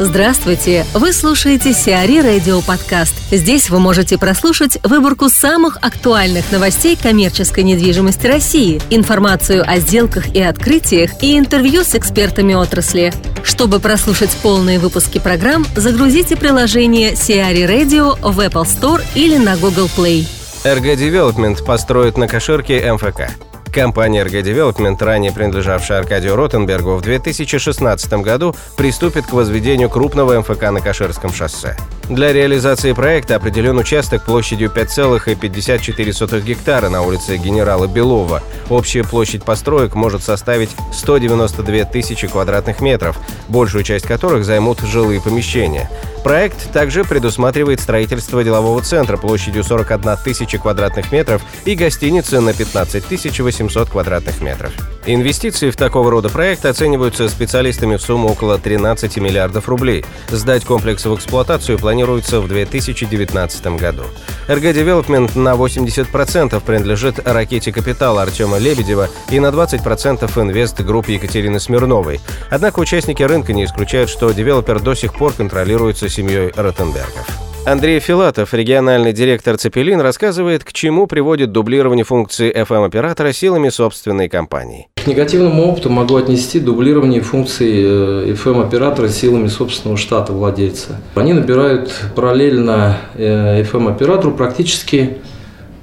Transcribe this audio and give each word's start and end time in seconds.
Здравствуйте! 0.00 0.84
Вы 0.92 1.12
слушаете 1.12 1.72
Сиари 1.72 2.18
Радио 2.20 2.60
Подкаст. 2.62 3.14
Здесь 3.30 3.70
вы 3.70 3.78
можете 3.78 4.18
прослушать 4.18 4.76
выборку 4.82 5.28
самых 5.28 5.76
актуальных 5.82 6.50
новостей 6.50 6.98
коммерческой 7.00 7.62
недвижимости 7.62 8.26
России, 8.26 8.82
информацию 8.90 9.62
о 9.64 9.78
сделках 9.78 10.34
и 10.34 10.42
открытиях 10.42 11.22
и 11.22 11.38
интервью 11.38 11.84
с 11.84 11.94
экспертами 11.94 12.54
отрасли. 12.54 13.12
Чтобы 13.44 13.78
прослушать 13.78 14.36
полные 14.42 14.80
выпуски 14.80 15.20
программ, 15.20 15.64
загрузите 15.76 16.34
приложение 16.34 17.14
Сиари 17.14 17.62
Radio 17.62 18.18
в 18.20 18.40
Apple 18.40 18.64
Store 18.64 19.00
или 19.14 19.36
на 19.36 19.56
Google 19.56 19.88
Play. 19.96 20.26
RG 20.64 20.96
Development 20.96 21.64
построит 21.64 22.18
на 22.18 22.26
кошерке 22.26 22.92
МФК. 22.92 23.30
Компания 23.74 24.22
RG 24.22 24.42
Development, 24.42 25.04
ранее 25.04 25.32
принадлежавшая 25.32 25.98
Аркадию 25.98 26.36
Ротенбергу, 26.36 26.94
в 26.94 27.02
2016 27.02 28.12
году 28.22 28.54
приступит 28.76 29.26
к 29.26 29.32
возведению 29.32 29.90
крупного 29.90 30.38
МФК 30.38 30.70
на 30.70 30.80
Каширском 30.80 31.32
шоссе. 31.32 31.76
Для 32.08 32.32
реализации 32.32 32.92
проекта 32.92 33.34
определен 33.34 33.76
участок 33.76 34.24
площадью 34.24 34.70
5,54 34.70 36.40
гектара 36.42 36.88
на 36.88 37.02
улице 37.02 37.36
генерала 37.36 37.88
Белова. 37.88 38.44
Общая 38.70 39.02
площадь 39.02 39.42
построек 39.42 39.96
может 39.96 40.22
составить 40.22 40.70
192 40.92 41.84
тысячи 41.84 42.28
квадратных 42.28 42.80
метров, 42.80 43.18
большую 43.48 43.82
часть 43.82 44.06
которых 44.06 44.44
займут 44.44 44.82
жилые 44.82 45.20
помещения. 45.20 45.90
Проект 46.24 46.72
также 46.72 47.04
предусматривает 47.04 47.80
строительство 47.80 48.42
делового 48.42 48.80
центра 48.80 49.18
площадью 49.18 49.62
41 49.62 50.16
тысяча 50.24 50.56
квадратных 50.56 51.12
метров 51.12 51.42
и 51.66 51.74
гостиницы 51.74 52.40
на 52.40 52.54
15 52.54 53.38
800 53.40 53.90
квадратных 53.90 54.40
метров. 54.40 54.72
Инвестиции 55.06 55.68
в 55.68 55.76
такого 55.76 56.10
рода 56.10 56.30
проект 56.30 56.64
оцениваются 56.64 57.28
специалистами 57.28 57.96
в 57.96 58.00
сумму 58.00 58.30
около 58.30 58.58
13 58.58 59.18
миллиардов 59.18 59.68
рублей. 59.68 60.02
Сдать 60.30 60.64
комплекс 60.64 61.04
в 61.04 61.14
эксплуатацию 61.14 61.78
планируется 61.78 62.40
в 62.40 62.48
2019 62.48 63.66
году. 63.76 64.04
РГ 64.48 64.64
Development 64.64 65.38
на 65.38 65.52
80% 65.52 66.58
принадлежит 66.64 67.20
ракете 67.28 67.70
капитала 67.70 68.22
Артема 68.22 68.56
Лебедева 68.56 69.10
и 69.28 69.40
на 69.40 69.48
20% 69.48 70.40
инвест 70.40 70.80
группе 70.80 71.14
Екатерины 71.14 71.60
Смирновой. 71.60 72.22
Однако 72.48 72.78
участники 72.78 73.22
рынка 73.22 73.52
не 73.52 73.66
исключают, 73.66 74.08
что 74.08 74.32
девелопер 74.32 74.80
до 74.80 74.94
сих 74.94 75.12
пор 75.12 75.34
контролируется 75.34 76.08
семьей 76.14 76.52
Ротенбергов. 76.54 77.26
Андрей 77.66 77.98
Филатов, 77.98 78.52
региональный 78.52 79.14
директор 79.14 79.56
«Цепелин», 79.56 80.00
рассказывает, 80.00 80.64
к 80.64 80.72
чему 80.72 81.06
приводит 81.06 81.50
дублирование 81.50 82.04
функции 82.04 82.52
FM-оператора 82.54 83.32
силами 83.32 83.70
собственной 83.70 84.28
компании. 84.28 84.88
К 84.96 85.06
негативному 85.06 85.72
опыту 85.72 85.88
могу 85.88 86.16
отнести 86.16 86.60
дублирование 86.60 87.22
функций 87.22 88.32
FM-оператора 88.34 89.08
силами 89.08 89.48
собственного 89.48 89.96
штата 89.96 90.32
владельца. 90.34 91.00
Они 91.14 91.32
набирают 91.32 91.90
параллельно 92.14 92.98
FM-оператору, 93.16 94.34
практически 94.34 95.16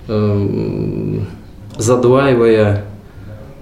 эм, 0.07 1.27
задваивая 1.77 2.85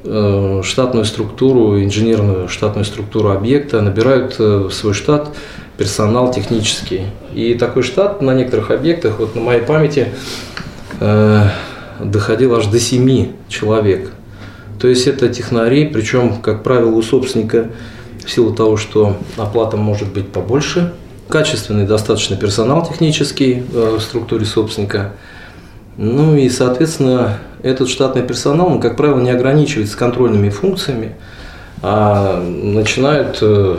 э, 0.04 0.62
штатную 0.64 1.06
структуру, 1.06 1.82
инженерную 1.82 2.50
штатную 2.50 2.84
структуру 2.84 3.30
объекта, 3.30 3.82
набирают 3.82 4.36
э, 4.40 4.68
в 4.70 4.72
свой 4.72 4.94
штат 4.94 5.34
персонал 5.80 6.32
технический. 6.32 7.04
И 7.34 7.54
такой 7.54 7.84
штат 7.84 8.22
на 8.22 8.34
некоторых 8.34 8.70
объектах, 8.70 9.18
вот 9.18 9.34
на 9.34 9.42
моей 9.42 9.62
памяти, 9.62 10.10
э, 11.00 11.44
доходил 12.02 12.56
аж 12.56 12.66
до 12.66 12.82
7 12.82 13.32
человек. 13.48 14.12
То 14.78 14.90
есть 14.90 15.08
это 15.08 15.30
технари, 15.30 15.86
причем, 15.86 16.42
как 16.42 16.64
правило, 16.64 16.90
у 16.90 17.02
собственника 17.02 17.70
в 18.26 18.30
силу 18.30 18.54
того, 18.54 18.76
что 18.76 19.16
оплата 19.38 19.78
может 19.78 20.12
быть 20.12 20.28
побольше, 20.28 20.94
качественный 21.30 21.88
достаточно 21.88 22.36
персонал 22.36 22.86
технический 22.86 23.64
э, 23.74 23.98
в 23.98 24.02
структуре 24.02 24.46
собственника. 24.46 25.14
Ну 25.96 26.36
и, 26.36 26.50
соответственно, 26.50 27.38
этот 27.64 27.88
штатный 27.88 28.24
персонал, 28.24 28.68
он, 28.68 28.82
как 28.82 28.98
правило, 28.98 29.20
не 29.22 29.32
ограничивается 29.32 29.98
контрольными 29.98 30.50
функциями, 30.50 31.16
а 31.82 32.42
начинают 32.42 33.38
э, 33.42 33.78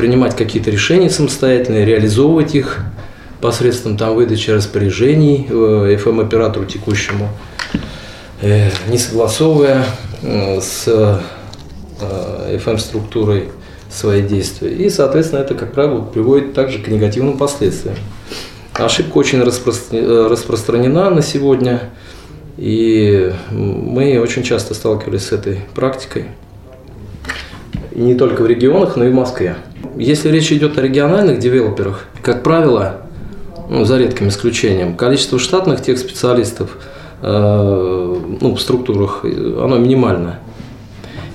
принимать 0.00 0.34
какие-то 0.34 0.70
решения 0.70 1.10
самостоятельно, 1.10 1.84
реализовывать 1.84 2.54
их 2.54 2.78
посредством 3.42 3.98
там, 3.98 4.14
выдачи 4.14 4.50
распоряжений 4.50 5.46
FM-оператору 5.46 6.64
э, 6.64 6.68
текущему, 6.68 7.28
э, 8.40 8.70
не 8.88 8.96
согласовывая 8.96 9.84
э, 10.22 10.58
с 10.58 11.20
FM-структурой 12.00 13.50
свои 13.90 14.22
действия. 14.22 14.72
И, 14.72 14.88
соответственно, 14.88 15.40
это, 15.40 15.54
как 15.54 15.74
правило, 15.74 16.00
приводит 16.00 16.54
также 16.54 16.78
к 16.78 16.88
негативным 16.88 17.36
последствиям. 17.36 17.96
Ошибка 18.72 19.18
очень 19.18 19.42
распространена 19.42 21.10
на 21.10 21.20
сегодня, 21.20 21.90
и 22.56 23.34
мы 23.50 24.18
очень 24.18 24.44
часто 24.44 24.72
сталкивались 24.72 25.26
с 25.26 25.32
этой 25.32 25.60
практикой. 25.74 26.24
Не 27.94 28.14
только 28.14 28.40
в 28.40 28.46
регионах, 28.46 28.96
но 28.96 29.04
и 29.04 29.10
в 29.10 29.14
Москве. 29.14 29.56
Если 29.96 30.30
речь 30.30 30.52
идет 30.52 30.78
о 30.78 30.82
региональных 30.82 31.38
девелоперах, 31.38 32.06
как 32.22 32.42
правило, 32.42 33.02
ну, 33.68 33.84
за 33.84 33.98
редким 33.98 34.28
исключением, 34.28 34.96
количество 34.96 35.38
штатных 35.38 35.82
тех 35.82 35.98
специалистов 35.98 36.78
э, 37.22 38.16
ну, 38.40 38.54
в 38.54 38.60
структурах, 38.60 39.24
оно 39.24 39.78
минимально. 39.78 40.40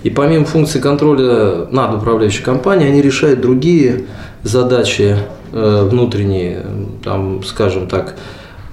И 0.04 0.10
помимо 0.12 0.46
функции 0.46 0.80
контроля 0.80 1.66
над 1.72 1.96
управляющей 1.96 2.44
компанией, 2.44 2.92
они 2.92 3.02
решают 3.02 3.42
другие 3.42 4.06
задачи 4.44 5.18
э, 5.52 5.88
внутренние, 5.90 6.64
там, 7.04 7.44
скажем 7.44 7.88
так, 7.88 8.16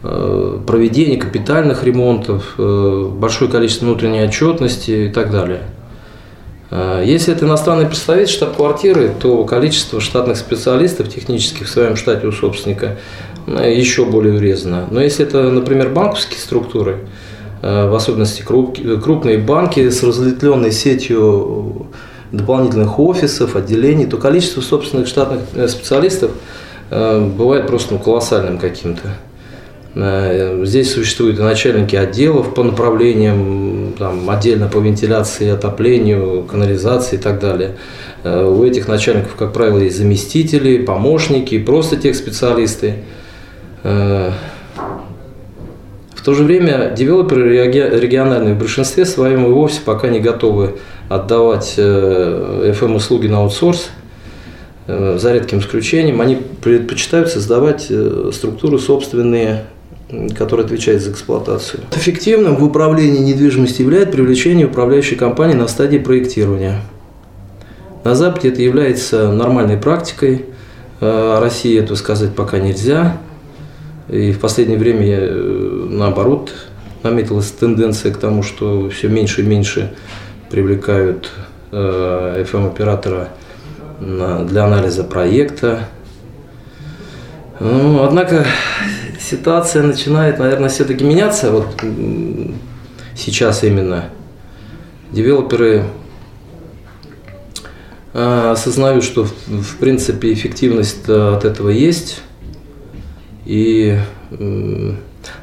э, 0.03 0.59
проведение 0.67 1.19
капитальных 1.19 1.85
ремонтов, 1.85 2.55
э, 2.59 3.11
большое 3.15 3.51
количество 3.51 3.87
внутренней 3.87 4.25
отчетности 4.25 5.07
и 5.07 5.09
так 5.09 5.31
далее. 5.31 5.63
Э, 6.73 7.03
если 7.05 7.35
это 7.35 7.45
иностранный 7.45 7.87
представитель 7.87 8.33
штаб-квартиры, 8.33 9.13
то 9.21 9.45
количество 9.45 10.01
штатных 10.01 10.39
специалистов 10.39 11.09
технических 11.11 11.67
в 11.67 11.71
своем 11.71 11.97
штате 11.97 12.27
у 12.27 12.33
собственника 12.33 12.97
э, 13.47 13.75
еще 13.77 14.07
более 14.07 14.35
урезано. 14.35 14.89
Но 14.91 15.01
если 15.01 15.27
это, 15.27 15.51
например, 15.51 15.91
банковские 15.91 16.41
структуры, 16.41 17.01
э, 17.61 17.89
в 17.89 17.95
особенности 17.95 18.41
крупные 18.43 19.37
банки 19.37 19.91
с 19.91 20.03
разветвленной 20.03 20.73
сетью 20.73 21.89
дополнительных 22.33 22.99
офисов, 22.99 23.55
отделений, 23.55 24.07
то 24.07 24.17
количество 24.17 24.63
собственных 24.63 25.07
штатных 25.07 25.43
специалистов 25.71 26.31
бывает 26.89 27.67
просто 27.67 27.93
ну, 27.93 28.01
колоссальным 28.01 28.59
каким-то. 28.59 29.17
Э, 29.95 30.63
здесь 30.65 30.93
существуют 30.93 31.39
начальники 31.39 31.97
отделов 31.97 32.55
по 32.55 32.63
направлениям, 32.63 33.93
там, 33.99 34.29
отдельно 34.31 34.69
по 34.69 34.79
вентиляции, 34.79 35.49
отоплению, 35.51 36.45
канализации 36.45 37.17
и 37.17 37.19
так 37.19 37.39
далее. 37.41 37.77
Э, 38.25 38.45
у 38.45 38.65
этих 38.65 38.89
начальников, 38.89 39.35
как 39.37 39.53
правило, 39.53 39.79
есть 39.79 39.99
заместители, 39.99 40.79
помощники, 40.79 41.59
просто 41.59 41.97
тех 41.97 42.17
специалисты. 42.17 42.95
Э, 43.83 44.31
в 46.15 46.25
то 46.25 46.35
же 46.35 46.45
время 46.45 46.95
девелоперы 46.97 47.67
региональные 47.67 48.55
в 48.55 48.59
большинстве 48.59 49.05
своем 49.05 49.45
и 49.45 49.49
вовсе 49.49 49.81
пока 49.85 50.09
не 50.09 50.21
готовы 50.21 50.77
отдавать 51.09 51.75
FM-услуги 51.77 53.27
на 53.27 53.39
аутсорс, 53.39 53.91
за 54.87 55.33
редким 55.33 55.59
исключением. 55.59 56.21
Они 56.21 56.37
предпочитают 56.37 57.29
создавать 57.29 57.91
структуры 58.33 58.79
собственные 58.79 59.65
который 60.37 60.65
отвечает 60.65 61.03
за 61.03 61.11
эксплуатацию. 61.11 61.85
Эффективным 61.93 62.57
в 62.57 62.65
управлении 62.65 63.21
недвижимостью 63.21 63.87
является 63.87 64.13
привлечение 64.13 64.67
управляющей 64.67 65.17
компании 65.17 65.55
на 65.55 65.69
стадии 65.69 65.99
проектирования. 65.99 66.81
На 68.05 68.15
Западе 68.15 68.49
это 68.49 68.63
является 68.63 69.33
нормальной 69.33 69.77
практикой, 69.77 70.47
а 71.01 71.41
России 71.41 71.79
этого 71.79 71.97
сказать 71.97 72.35
пока 72.35 72.59
нельзя. 72.59 73.19
И 74.09 74.33
в 74.33 74.41
последнее 74.41 74.79
время, 74.79 75.19
э, 75.21 75.87
наоборот, 75.91 76.53
наметилась 77.03 77.51
тенденция 77.51 78.13
к 78.13 78.19
тому, 78.19 78.43
что 78.43 78.91
все 78.91 79.09
меньше 79.09 79.43
и 79.43 79.45
меньше 79.45 79.95
привлекают 80.51 81.31
FM-оператора 81.73 83.31
э, 84.01 84.47
для 84.49 84.65
анализа 84.65 85.05
проекта. 85.05 85.89
Ну, 87.61 88.03
однако 88.03 88.45
ситуация 89.23 89.83
начинает, 89.83 90.39
наверное, 90.39 90.69
все-таки 90.69 91.05
меняться. 91.05 91.51
Вот 91.51 91.67
сейчас 93.15 93.65
именно 93.65 94.07
девелоперы 95.11 95.85
а, 98.15 98.53
осознают, 98.53 99.05
что 99.05 99.25
в 99.25 99.77
принципе 99.79 100.33
эффективность 100.33 101.09
от 101.09 101.45
этого 101.45 101.71
есть. 101.71 102.21
И 103.45 103.99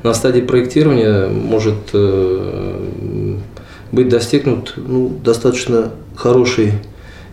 на 0.04 0.14
стадии 0.14 0.42
проектирования 0.42 1.28
может 1.28 1.76
э, 1.94 2.86
быть 3.92 4.10
достигнут 4.10 4.74
ну, 4.78 5.10
достаточно 5.10 5.92
хороший 6.16 6.74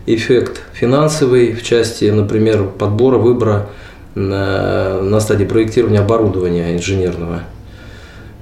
эффект 0.05 0.61
финансовый 0.73 1.53
в 1.53 1.63
части, 1.63 2.05
например, 2.05 2.65
подбора, 2.65 3.17
выбора 3.17 3.69
на, 4.17 5.01
на 5.01 5.19
стадии 5.19 5.45
проектирования 5.45 5.99
оборудования 5.99 6.75
инженерного. 6.75 7.41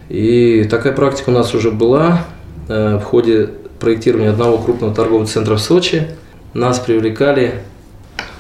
И 0.10 0.66
такая 0.70 0.94
практика 0.94 1.30
у 1.30 1.34
нас 1.34 1.54
уже 1.54 1.72
была 1.72 2.22
в 2.68 3.02
ходе 3.02 3.50
проектирования 3.80 4.30
одного 4.30 4.58
крупного 4.58 4.94
торгового 4.94 5.26
центра 5.28 5.56
в 5.56 5.62
Сочи. 5.62 6.08
Нас 6.54 6.80
привлекали 6.80 7.62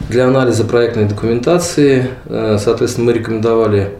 для 0.09 0.27
анализа 0.27 0.63
проектной 0.63 1.05
документации. 1.05 2.07
Соответственно, 2.27 3.07
мы 3.07 3.13
рекомендовали 3.13 3.91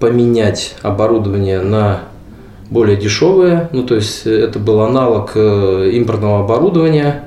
поменять 0.00 0.76
оборудование 0.82 1.60
на 1.60 2.00
более 2.70 2.96
дешевое. 2.96 3.68
Ну, 3.72 3.84
то 3.84 3.94
есть 3.94 4.26
это 4.26 4.58
был 4.58 4.80
аналог 4.80 5.32
э, 5.34 5.90
импортного 5.92 6.40
оборудования, 6.40 7.24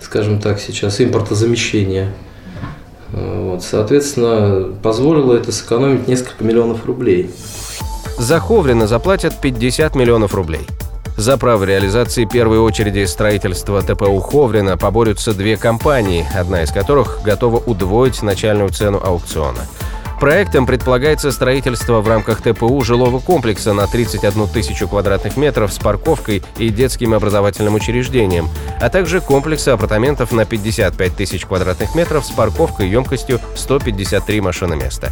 скажем 0.00 0.40
так, 0.40 0.58
сейчас 0.58 1.00
импортозамещения. 1.00 2.08
Э, 3.12 3.50
вот, 3.50 3.62
соответственно, 3.62 4.72
позволило 4.82 5.34
это 5.34 5.52
сэкономить 5.52 6.08
несколько 6.08 6.44
миллионов 6.44 6.86
рублей. 6.86 7.30
За 8.18 8.40
Ховрина 8.40 8.86
заплатят 8.86 9.40
50 9.40 9.94
миллионов 9.94 10.34
рублей. 10.34 10.66
За 11.16 11.36
право 11.36 11.64
реализации 11.64 12.24
первой 12.24 12.58
очереди 12.58 13.04
строительства 13.04 13.82
ТПУ 13.82 14.18
Ховрина 14.20 14.78
поборются 14.78 15.34
две 15.34 15.56
компании, 15.56 16.26
одна 16.34 16.62
из 16.62 16.72
которых 16.72 17.20
готова 17.22 17.58
удвоить 17.58 18.22
начальную 18.22 18.70
цену 18.70 19.00
аукциона– 19.02 19.60
Проектом 20.22 20.66
предполагается 20.66 21.32
строительство 21.32 22.00
в 22.00 22.06
рамках 22.06 22.42
ТПУ 22.42 22.80
жилого 22.82 23.18
комплекса 23.18 23.72
на 23.72 23.88
31 23.88 24.46
тысячу 24.46 24.86
квадратных 24.86 25.36
метров 25.36 25.72
с 25.72 25.78
парковкой 25.80 26.44
и 26.58 26.68
детским 26.68 27.12
образовательным 27.12 27.74
учреждением, 27.74 28.48
а 28.80 28.88
также 28.88 29.20
комплекса 29.20 29.72
апартаментов 29.72 30.30
на 30.30 30.44
55 30.44 31.16
тысяч 31.16 31.44
квадратных 31.44 31.96
метров 31.96 32.24
с 32.24 32.30
парковкой 32.30 32.88
емкостью 32.88 33.40
153 33.56 34.40
машиноместа. 34.40 35.10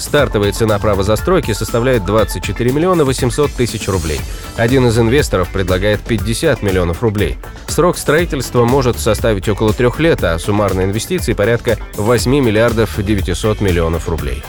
Стартовая 0.00 0.52
цена 0.52 0.78
права 0.78 1.02
застройки 1.02 1.52
составляет 1.52 2.06
24 2.06 2.72
миллиона 2.72 3.04
800 3.04 3.52
тысяч 3.52 3.86
рублей. 3.86 4.20
Один 4.56 4.86
из 4.86 4.98
инвесторов 4.98 5.50
предлагает 5.50 6.00
50 6.00 6.62
миллионов 6.62 7.02
рублей. 7.02 7.36
Срок 7.68 7.98
строительства 7.98 8.64
может 8.64 8.98
составить 8.98 9.48
около 9.48 9.74
трех 9.74 10.00
лет, 10.00 10.24
а 10.24 10.38
суммарные 10.38 10.86
инвестиции 10.86 11.34
порядка 11.34 11.76
8 11.96 12.30
миллиардов 12.30 12.96
900 12.96 13.60
миллионов 13.60 14.08
рублей. 14.08 14.42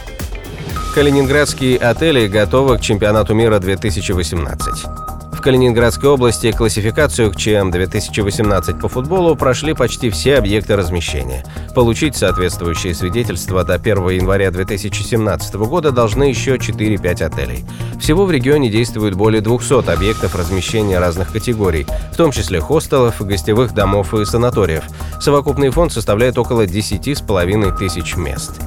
Калининградские 0.96 1.78
отели 1.78 2.28
готовы 2.28 2.78
к 2.78 2.82
чемпионату 2.82 3.34
мира 3.34 3.60
2018. 3.60 5.01
В 5.42 5.44
Калининградской 5.44 6.08
области 6.08 6.52
классификацию 6.52 7.32
к 7.32 7.36
ЧМ-2018 7.36 8.80
по 8.80 8.88
футболу 8.88 9.36
прошли 9.36 9.74
почти 9.74 10.12
все 10.12 10.38
объекты 10.38 10.76
размещения. 10.76 11.44
Получить 11.74 12.16
соответствующие 12.16 12.94
свидетельства 12.94 13.64
до 13.64 13.74
1 13.74 14.10
января 14.10 14.52
2017 14.52 15.56
года 15.56 15.92
должны 15.92 16.26
еще 16.26 16.58
4-5 16.58 17.24
отелей. 17.24 17.66
Всего 18.00 18.28
в 18.28 18.32
регионе 18.32 18.70
действует 18.70 19.16
более 19.16 19.42
200 19.42 19.92
объектов 19.92 20.36
размещения 20.36 21.00
разных 21.00 21.32
категорий, 21.32 21.88
в 22.14 22.18
том 22.18 22.30
числе 22.32 22.60
хостелов, 22.60 23.20
гостевых 23.20 23.74
домов 23.74 24.14
и 24.14 24.24
санаториев. 24.26 24.84
Совокупный 25.20 25.72
фонд 25.72 25.92
составляет 25.92 26.38
около 26.38 26.68
10,5 26.68 27.78
тысяч 27.80 28.16
мест. 28.16 28.62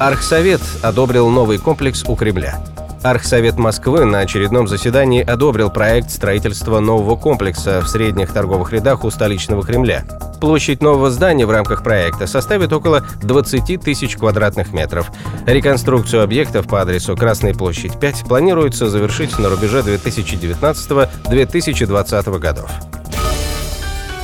Архсовет 0.00 0.62
одобрил 0.82 1.28
новый 1.28 1.58
комплекс 1.58 2.02
у 2.08 2.16
Кремля. 2.16 2.58
Архсовет 3.02 3.56
Москвы 3.56 4.04
на 4.04 4.18
очередном 4.20 4.68
заседании 4.68 5.22
одобрил 5.22 5.70
проект 5.70 6.10
строительства 6.10 6.80
нового 6.80 7.16
комплекса 7.16 7.80
в 7.80 7.88
средних 7.88 8.30
торговых 8.30 8.72
рядах 8.72 9.04
у 9.04 9.10
столичного 9.10 9.62
Кремля. 9.62 10.04
Площадь 10.38 10.82
нового 10.82 11.10
здания 11.10 11.46
в 11.46 11.50
рамках 11.50 11.82
проекта 11.82 12.26
составит 12.26 12.74
около 12.74 13.02
20 13.22 13.80
тысяч 13.80 14.16
квадратных 14.16 14.72
метров. 14.72 15.10
Реконструкцию 15.46 16.22
объектов 16.22 16.68
по 16.68 16.82
адресу 16.82 17.16
Красной 17.16 17.54
площадь 17.54 17.98
5 17.98 18.24
планируется 18.28 18.90
завершить 18.90 19.38
на 19.38 19.48
рубеже 19.48 19.80
2019-2020 19.80 22.38
годов. 22.38 22.70